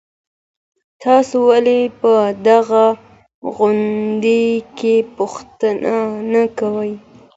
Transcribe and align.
تاسو 1.03 1.37
ولي 1.49 1.81
په 1.99 2.13
دغه 2.47 2.85
غونډې 3.55 4.43
کي 4.77 4.95
پوښتنه 5.17 5.95
نه 6.33 6.43
کوئ؟ 6.59 6.91